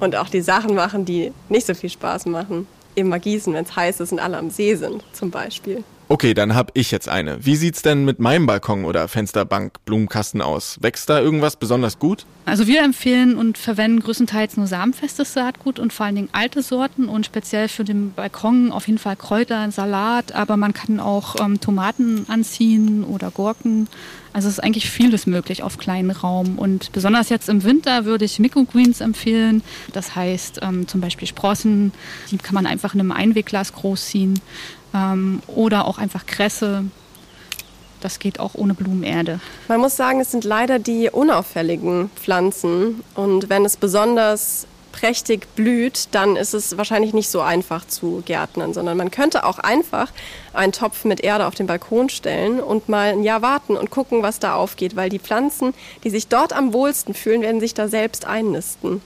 [0.00, 2.66] Und auch die Sachen machen, die nicht so viel Spaß machen.
[2.94, 5.84] Immer gießen, wenn es heiß ist und alle am See sind, zum Beispiel.
[6.08, 7.44] Okay, dann hab ich jetzt eine.
[7.44, 10.78] Wie sieht's denn mit meinem Balkon oder Fensterbank, Blumenkasten aus?
[10.80, 12.26] Wächst da irgendwas besonders gut?
[12.44, 17.08] Also wir empfehlen und verwenden größtenteils nur samenfestes Saatgut und vor allen Dingen alte Sorten
[17.08, 21.60] und speziell für den Balkon auf jeden Fall Kräuter, Salat, aber man kann auch ähm,
[21.60, 23.88] Tomaten anziehen oder Gurken.
[24.36, 28.26] Also es ist eigentlich vieles möglich auf kleinen Raum und besonders jetzt im Winter würde
[28.26, 29.62] ich Microgreens empfehlen.
[29.94, 31.90] Das heißt ähm, zum Beispiel Sprossen,
[32.30, 34.38] die kann man einfach in einem Einwegglas großziehen
[34.92, 36.84] ähm, oder auch einfach Kresse.
[38.02, 39.40] Das geht auch ohne Blumenerde.
[39.68, 43.02] Man muss sagen, es sind leider die unauffälligen Pflanzen.
[43.14, 44.66] Und wenn es besonders
[45.00, 49.58] prächtig blüht, dann ist es wahrscheinlich nicht so einfach zu gärtnern, sondern man könnte auch
[49.58, 50.10] einfach
[50.54, 54.22] einen Topf mit Erde auf den Balkon stellen und mal ein Jahr warten und gucken,
[54.22, 57.88] was da aufgeht, weil die Pflanzen, die sich dort am wohlsten fühlen, werden sich da
[57.88, 59.02] selbst einnisten.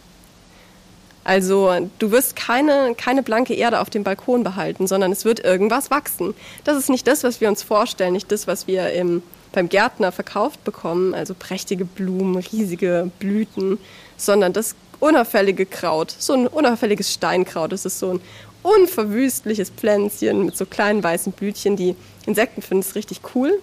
[1.24, 5.90] Also du wirst keine, keine blanke Erde auf dem Balkon behalten, sondern es wird irgendwas
[5.90, 6.34] wachsen.
[6.64, 9.22] Das ist nicht das, was wir uns vorstellen, nicht das, was wir im,
[9.52, 13.78] beim Gärtner verkauft bekommen, also prächtige Blumen, riesige Blüten,
[14.16, 17.72] sondern das unauffällige Kraut, so ein unauffälliges Steinkraut.
[17.72, 18.20] Das ist so ein
[18.62, 21.76] unverwüstliches Pflänzchen mit so kleinen weißen Blütchen.
[21.76, 23.58] Die Insekten finden es richtig cool.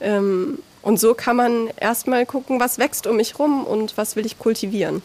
[0.00, 4.26] Ähm, und so kann man erstmal gucken, was wächst um mich rum und was will
[4.26, 5.02] ich kultivieren.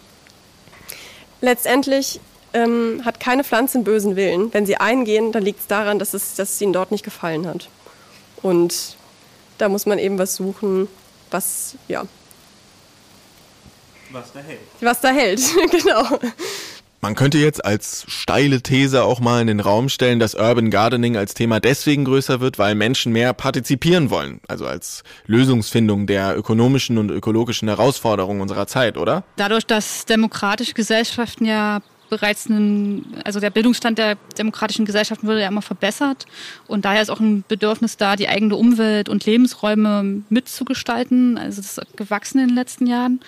[1.40, 2.20] Letztendlich
[2.54, 4.52] ähm, hat keine Pflanze einen bösen Willen.
[4.54, 7.46] Wenn sie eingehen, dann liegt es daran, dass es, dass es ihnen dort nicht gefallen
[7.46, 7.70] hat.
[8.42, 8.96] Und
[9.60, 10.88] da muss man eben was suchen,
[11.30, 12.06] was, ja.
[14.12, 14.60] Was da hält.
[14.82, 15.42] Was da hält,
[15.72, 16.20] genau.
[17.00, 21.16] Man könnte jetzt als steile These auch mal in den Raum stellen, dass Urban Gardening
[21.16, 26.98] als Thema deswegen größer wird, weil Menschen mehr partizipieren wollen, also als Lösungsfindung der ökonomischen
[26.98, 29.24] und ökologischen Herausforderungen unserer Zeit, oder?
[29.36, 35.48] Dadurch, dass demokratische Gesellschaften ja bereits ein, also der Bildungsstand der demokratischen Gesellschaften wurde ja
[35.48, 36.26] immer verbessert
[36.68, 41.38] und daher ist auch ein Bedürfnis da, die eigene Umwelt und Lebensräume mitzugestalten.
[41.38, 43.20] Also das ist gewachsen in den letzten Jahren.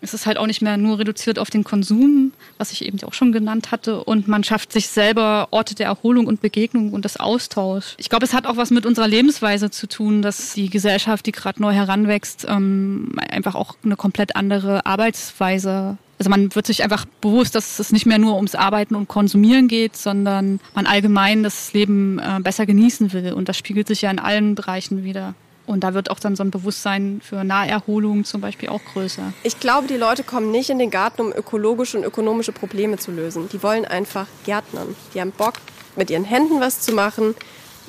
[0.00, 3.14] Es ist halt auch nicht mehr nur reduziert auf den Konsum, was ich eben auch
[3.14, 4.04] schon genannt hatte.
[4.04, 7.94] Und man schafft sich selber Orte der Erholung und Begegnung und des Austauschs.
[7.98, 11.32] Ich glaube, es hat auch was mit unserer Lebensweise zu tun, dass die Gesellschaft, die
[11.32, 17.04] gerade neu heranwächst, ähm, einfach auch eine komplett andere Arbeitsweise also man wird sich einfach
[17.20, 21.72] bewusst, dass es nicht mehr nur ums Arbeiten und Konsumieren geht, sondern man allgemein das
[21.72, 23.32] Leben äh, besser genießen will.
[23.32, 25.34] Und das spiegelt sich ja in allen Bereichen wieder.
[25.66, 29.32] Und da wird auch dann so ein Bewusstsein für Naherholung zum Beispiel auch größer.
[29.42, 33.10] Ich glaube, die Leute kommen nicht in den Garten, um ökologische und ökonomische Probleme zu
[33.10, 33.48] lösen.
[33.52, 34.94] Die wollen einfach Gärtnern.
[35.12, 35.54] Die haben Bock,
[35.96, 37.34] mit ihren Händen was zu machen,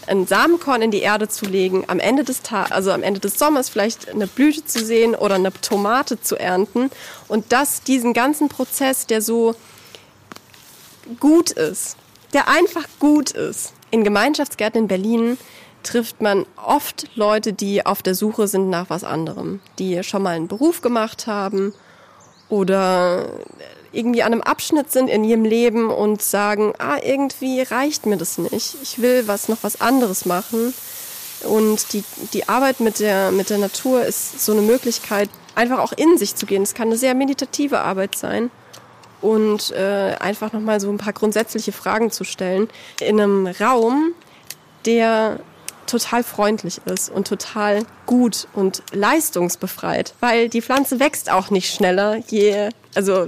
[0.08, 3.38] ein Samenkorn in die Erde zu legen, am Ende des Tages, also am Ende des
[3.38, 6.90] Sommers vielleicht eine Blüte zu sehen oder eine Tomate zu ernten
[7.28, 9.56] und das diesen ganzen Prozess, der so
[11.20, 11.98] gut ist,
[12.34, 13.74] der einfach gut ist.
[13.92, 15.38] In Gemeinschaftsgärten in Berlin
[15.84, 20.36] trifft man oft Leute, die auf der Suche sind nach was anderem, die schon mal
[20.36, 21.74] einen Beruf gemacht haben
[22.50, 23.30] oder
[23.92, 28.38] irgendwie an einem Abschnitt sind in ihrem Leben und sagen, ah, irgendwie reicht mir das
[28.38, 28.76] nicht.
[28.82, 30.74] Ich will was noch was anderes machen.
[31.44, 35.94] Und die, die Arbeit mit der, mit der Natur ist so eine Möglichkeit, einfach auch
[35.94, 36.64] in sich zu gehen.
[36.64, 38.50] Es kann eine sehr meditative Arbeit sein
[39.22, 42.70] und äh, einfach nochmal so ein paar grundsätzliche Fragen zu stellen
[43.00, 44.14] in einem Raum,
[44.86, 45.40] der
[45.88, 52.18] total freundlich ist und total gut und leistungsbefreit, weil die Pflanze wächst auch nicht schneller,
[52.28, 53.26] je, also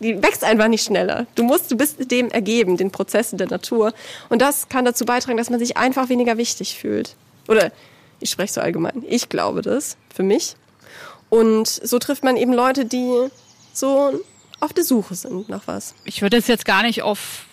[0.00, 1.26] die wächst einfach nicht schneller.
[1.34, 3.92] Du musst, du bist dem ergeben, den Prozessen der Natur.
[4.28, 7.16] Und das kann dazu beitragen, dass man sich einfach weniger wichtig fühlt.
[7.48, 7.72] Oder
[8.20, 9.04] ich spreche so allgemein.
[9.08, 10.56] Ich glaube das für mich.
[11.28, 13.28] Und so trifft man eben Leute, die
[13.72, 14.20] so
[14.60, 15.94] auf der Suche sind nach was.
[16.04, 17.44] Ich würde es jetzt gar nicht auf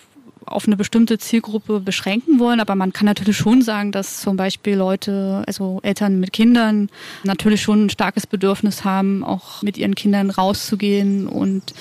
[0.46, 4.76] auf eine bestimmte Zielgruppe beschränken wollen, aber man kann natürlich schon sagen, dass zum Beispiel
[4.76, 6.88] Leute, also Eltern mit Kindern,
[7.24, 11.74] natürlich schon ein starkes Bedürfnis haben, auch mit ihren Kindern rauszugehen und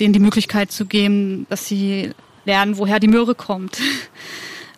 [0.00, 2.10] denen die Möglichkeit zu geben, dass sie
[2.44, 3.78] lernen, woher die Möhre kommt.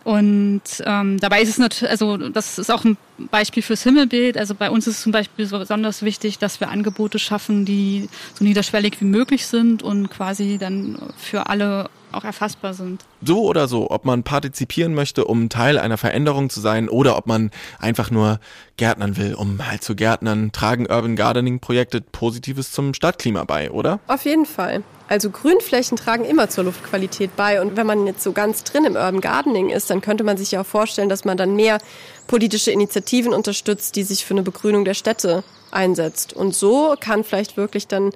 [0.08, 2.96] Und ähm, dabei ist es natürlich, also das ist auch ein
[3.30, 4.38] Beispiel fürs Himmelbild.
[4.38, 8.08] Also bei uns ist es zum Beispiel so besonders wichtig, dass wir Angebote schaffen, die
[8.32, 13.04] so niederschwellig wie möglich sind und quasi dann für alle auch erfassbar sind.
[13.22, 17.26] So oder so, ob man partizipieren möchte, um Teil einer Veränderung zu sein oder ob
[17.26, 18.40] man einfach nur
[18.78, 24.00] Gärtnern will, um halt zu Gärtnern, tragen Urban Gardening Projekte Positives zum Stadtklima bei, oder?
[24.06, 24.82] Auf jeden Fall.
[25.08, 28.94] Also Grünflächen tragen immer zur Luftqualität bei und wenn man jetzt so ganz drin im
[28.94, 31.78] Urban Gardening ist, dann könnte man sich ja auch vorstellen, dass man dann mehr
[32.26, 36.34] politische Initiativen unterstützt, die sich für eine Begrünung der Städte einsetzt.
[36.34, 38.12] Und so kann vielleicht wirklich dann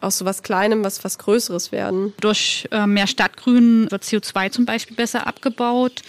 [0.00, 2.14] aus so was Kleinem was was Größeres werden.
[2.20, 6.00] Durch äh, mehr Stadtgrün wird CO2 zum Beispiel besser abgebaut.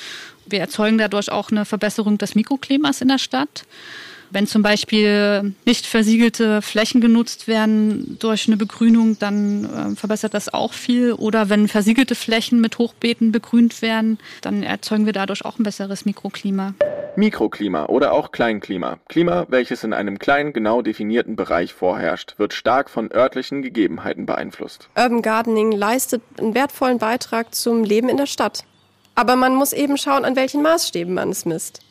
[0.45, 3.65] Wir erzeugen dadurch auch eine Verbesserung des Mikroklimas in der Stadt.
[4.33, 10.53] Wenn zum Beispiel nicht versiegelte Flächen genutzt werden durch eine Begrünung, dann äh, verbessert das
[10.53, 11.11] auch viel.
[11.11, 16.05] Oder wenn versiegelte Flächen mit Hochbeeten begrünt werden, dann erzeugen wir dadurch auch ein besseres
[16.05, 16.73] Mikroklima.
[17.17, 18.99] Mikroklima oder auch Kleinklima.
[19.09, 24.87] Klima, welches in einem kleinen, genau definierten Bereich vorherrscht, wird stark von örtlichen Gegebenheiten beeinflusst.
[24.95, 28.63] Urban Gardening leistet einen wertvollen Beitrag zum Leben in der Stadt.
[29.13, 31.81] Aber man muss eben schauen, an welchen Maßstäben man es misst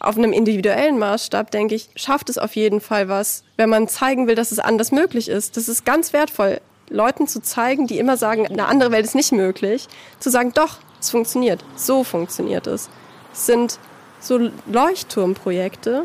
[0.00, 4.26] auf einem individuellen Maßstab, denke ich, schafft es auf jeden Fall was, wenn man zeigen
[4.26, 5.56] will, dass es anders möglich ist.
[5.56, 9.32] Das ist ganz wertvoll, Leuten zu zeigen, die immer sagen, eine andere Welt ist nicht
[9.32, 9.88] möglich,
[10.20, 11.64] zu sagen, doch, es funktioniert.
[11.76, 12.88] So funktioniert es.
[13.32, 13.78] Es sind
[14.20, 16.04] so Leuchtturmprojekte,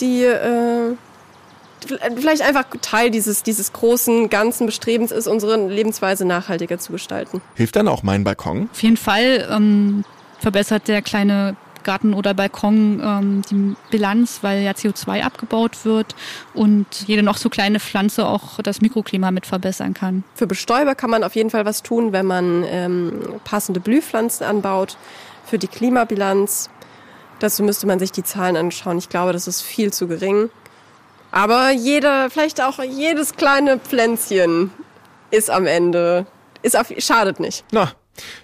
[0.00, 0.96] die äh,
[2.16, 7.40] vielleicht einfach Teil dieses, dieses großen, ganzen Bestrebens ist, unsere Lebensweise nachhaltiger zu gestalten.
[7.54, 8.68] Hilft dann auch mein Balkon?
[8.70, 10.04] Auf jeden Fall ähm,
[10.38, 16.14] verbessert der kleine Garten oder Balkon ähm, die Bilanz, weil ja CO2 abgebaut wird
[16.54, 20.24] und jede noch so kleine Pflanze auch das Mikroklima mit verbessern kann.
[20.34, 24.96] Für Bestäuber kann man auf jeden Fall was tun, wenn man ähm, passende Blühpflanzen anbaut.
[25.44, 26.70] Für die Klimabilanz,
[27.40, 28.98] dazu müsste man sich die Zahlen anschauen.
[28.98, 30.50] Ich glaube, das ist viel zu gering.
[31.32, 34.72] Aber jeder, vielleicht auch jedes kleine Pflänzchen
[35.30, 36.26] ist am Ende,
[36.62, 37.64] ist auf, schadet nicht.
[37.70, 37.92] Na,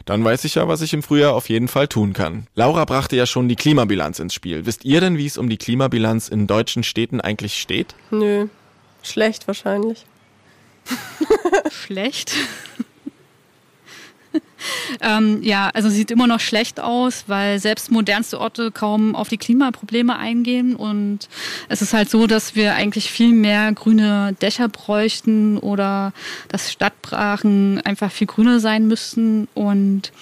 [0.05, 2.47] dann weiß ich ja, was ich im Frühjahr auf jeden Fall tun kann.
[2.55, 4.67] Laura brachte ja schon die Klimabilanz ins Spiel.
[4.67, 7.95] Wisst ihr denn, wie es um die Klimabilanz in deutschen Städten eigentlich steht?
[8.11, 8.49] Nö.
[9.03, 10.05] Schlecht wahrscheinlich.
[11.71, 12.33] Schlecht?
[15.01, 19.39] Ähm, ja, also sieht immer noch schlecht aus, weil selbst modernste Orte kaum auf die
[19.39, 20.77] Klimaprobleme eingehen.
[20.77, 21.29] Und
[21.69, 26.13] es ist halt so, dass wir eigentlich viel mehr grüne Dächer bräuchten oder
[26.49, 29.49] dass Stadtbrachen einfach viel grüner sein müssten.
[29.55, 30.13] Und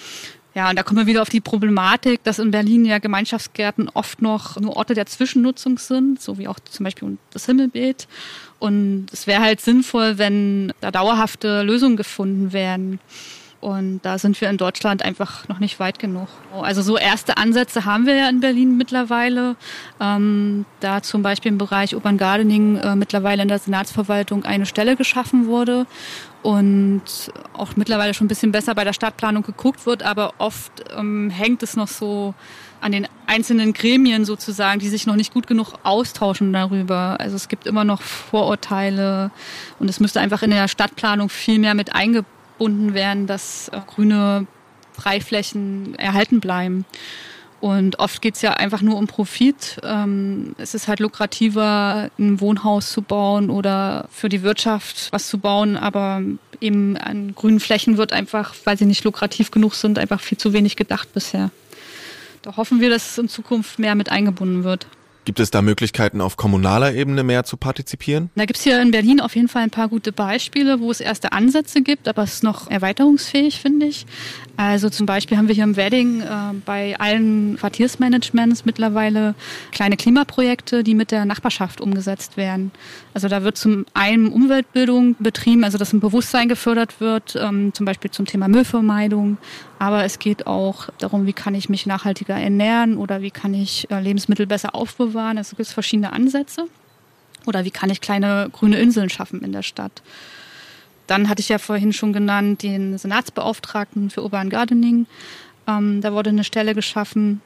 [0.55, 4.21] ja, und da kommen wir wieder auf die Problematik, dass in Berlin ja Gemeinschaftsgärten oft
[4.21, 8.07] noch nur Orte der Zwischennutzung sind, so wie auch zum Beispiel das Himmelbeet.
[8.57, 13.01] Und es wäre halt sinnvoll, wenn da dauerhafte Lösungen gefunden werden.
[13.65, 16.27] Und da sind wir in Deutschland einfach noch nicht weit genug.
[16.61, 19.55] Also so erste Ansätze haben wir ja in Berlin mittlerweile.
[19.99, 24.95] Ähm, da zum Beispiel im Bereich Urban Gardening äh, mittlerweile in der Senatsverwaltung eine Stelle
[24.95, 25.87] geschaffen wurde
[26.43, 27.01] und
[27.53, 31.63] auch mittlerweile schon ein bisschen besser bei der Stadtplanung geguckt wird, aber oft ähm, hängt
[31.63, 32.35] es noch so
[32.81, 37.15] an den einzelnen Gremien sozusagen, die sich noch nicht gut genug austauschen darüber.
[37.19, 39.31] Also es gibt immer noch Vorurteile
[39.79, 41.95] und es müsste einfach in der Stadtplanung viel mehr mit
[42.55, 44.47] eingebunden werden, dass grüne
[44.93, 46.85] Freiflächen erhalten bleiben.
[47.61, 49.79] Und oft geht es ja einfach nur um Profit.
[49.83, 55.39] Ähm, es ist halt lukrativer, ein Wohnhaus zu bauen oder für die Wirtschaft was zu
[55.39, 56.21] bauen, aber
[56.61, 60.53] eben an grünen Flächen wird einfach, weil sie nicht lukrativ genug sind, einfach viel zu
[60.53, 61.49] wenig gedacht bisher.
[62.41, 64.85] Da hoffen wir, dass es in Zukunft mehr mit eingebunden wird.
[65.25, 68.29] Gibt es da Möglichkeiten, auf kommunaler Ebene mehr zu partizipieren?
[68.35, 70.99] Da gibt es hier in Berlin auf jeden Fall ein paar gute Beispiele, wo es
[70.99, 74.05] erste Ansätze gibt, aber es ist noch erweiterungsfähig, finde ich.
[74.55, 76.25] Also zum Beispiel haben wir hier im Wedding äh,
[76.63, 79.33] bei allen Quartiersmanagements mittlerweile
[79.71, 82.71] kleine Klimaprojekte, die mit der Nachbarschaft umgesetzt werden.
[83.15, 87.87] Also da wird zum einen Umweltbildung betrieben, also dass ein Bewusstsein gefördert wird, ähm, zum
[87.87, 89.37] Beispiel zum Thema Müllvermeidung.
[89.79, 93.89] Aber es geht auch darum, wie kann ich mich nachhaltiger ernähren oder wie kann ich
[93.91, 95.14] äh, Lebensmittel besser aufbewahren.
[95.15, 96.65] Gibt es verschiedene Ansätze.
[97.45, 100.01] Oder wie kann ich kleine grüne Inseln schaffen in der Stadt.
[101.07, 105.05] Dann hatte ich ja vorhin schon genannt den Senatsbeauftragten für Urban Gardening.
[105.67, 107.41] Ähm, da wurde eine Stelle geschaffen.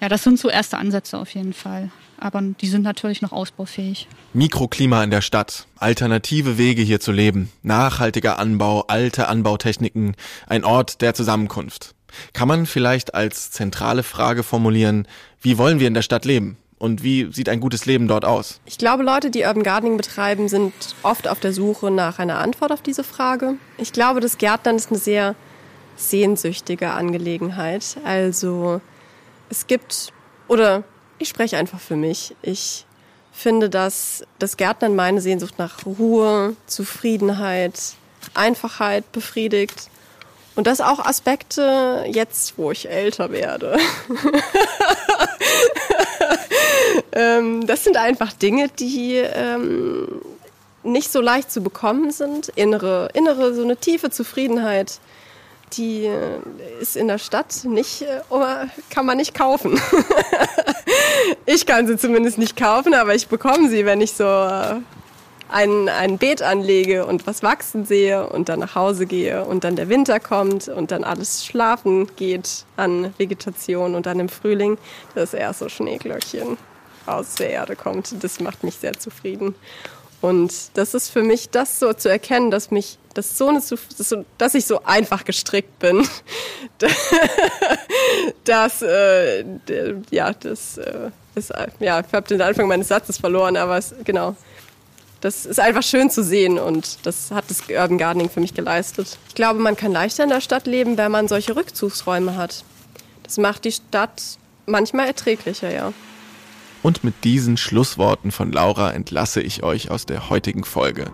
[0.00, 1.90] Ja, das sind so erste Ansätze auf jeden Fall
[2.22, 4.06] aber die sind natürlich noch ausbaufähig.
[4.32, 10.14] Mikroklima in der Stadt, alternative Wege hier zu leben, nachhaltiger Anbau, alte Anbautechniken,
[10.46, 11.94] ein Ort der Zusammenkunft.
[12.32, 15.08] Kann man vielleicht als zentrale Frage formulieren,
[15.40, 16.58] wie wollen wir in der Stadt leben?
[16.82, 18.58] Und wie sieht ein gutes Leben dort aus?
[18.66, 20.72] Ich glaube, Leute, die Urban Gardening betreiben, sind
[21.04, 23.54] oft auf der Suche nach einer Antwort auf diese Frage.
[23.78, 25.36] Ich glaube, das Gärtnern ist eine sehr
[25.94, 27.98] sehnsüchtige Angelegenheit.
[28.04, 28.80] Also
[29.48, 30.12] es gibt,
[30.48, 30.82] oder
[31.20, 32.34] ich spreche einfach für mich.
[32.42, 32.84] Ich
[33.30, 37.94] finde, dass das Gärtnern meine Sehnsucht nach Ruhe, Zufriedenheit,
[38.34, 39.88] Einfachheit befriedigt.
[40.54, 43.78] Und das auch Aspekte jetzt, wo ich älter werde.
[47.12, 50.20] ähm, das sind einfach Dinge, die ähm,
[50.82, 52.48] nicht so leicht zu bekommen sind.
[52.48, 55.00] Innere, innere, so eine tiefe Zufriedenheit
[55.76, 56.38] die äh,
[56.80, 58.44] ist in der Stadt nicht, äh, oh,
[58.90, 59.80] kann man nicht kaufen.
[61.46, 64.80] ich kann sie zumindest nicht kaufen, aber ich bekomme sie, wenn ich so äh,
[65.52, 69.76] ein, ein Beet anlege und was wachsen sehe und dann nach Hause gehe und dann
[69.76, 74.78] der Winter kommt und dann alles schlafen geht an Vegetation und dann im Frühling
[75.14, 76.56] das erste Schneeglöckchen
[77.06, 78.22] aus der Erde kommt.
[78.22, 79.54] Das macht mich sehr zufrieden.
[80.20, 83.60] Und das ist für mich das so zu erkennen, dass mich das so eine,
[84.38, 86.06] dass ich so einfach gestrickt bin,
[88.44, 89.44] dass äh,
[90.10, 94.36] ja das äh, ist ja ich habe den Anfang meines Satzes verloren, aber es, genau
[95.22, 99.18] das ist einfach schön zu sehen und das hat das Urban Gardening für mich geleistet.
[99.28, 102.64] Ich glaube, man kann leichter in der Stadt leben, wenn man solche Rückzugsräume hat.
[103.22, 104.20] Das macht die Stadt
[104.66, 105.92] manchmal erträglicher, ja.
[106.82, 111.12] Und mit diesen Schlussworten von Laura entlasse ich euch aus der heutigen Folge.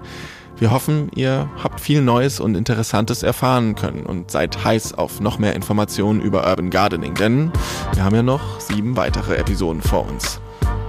[0.56, 5.38] Wir hoffen, ihr habt viel Neues und Interessantes erfahren können und seid heiß auf noch
[5.38, 7.52] mehr Informationen über Urban Gardening, denn
[7.92, 10.40] wir haben ja noch sieben weitere Episoden vor uns.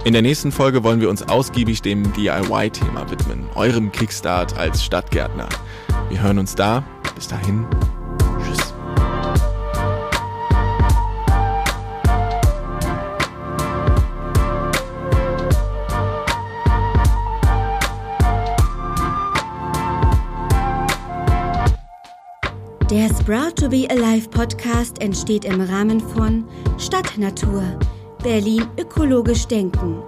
[0.02, 5.48] In der nächsten Folge wollen wir uns ausgiebig dem DIY-Thema widmen, eurem Kickstart als Stadtgärtner.
[6.08, 6.82] Wir hören uns da.
[7.14, 7.66] Bis dahin,
[22.90, 26.44] Der Sprout to be Alive Podcast entsteht im Rahmen von
[26.76, 27.62] Stadtnatur,
[28.22, 30.02] Berlin ökologisch denken.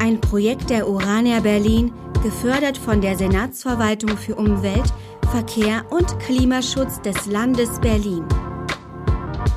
[0.00, 4.92] Ein Projekt der Urania Berlin, gefördert von der Senatsverwaltung für Umwelt,
[5.30, 8.24] Verkehr und Klimaschutz des Landes Berlin.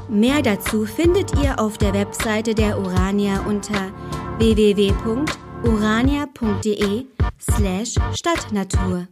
[0.10, 3.92] Mehr dazu findet ihr auf der Webseite der Urania unter
[4.38, 7.06] www.urania.de
[7.40, 9.08] slash Stadtnatur.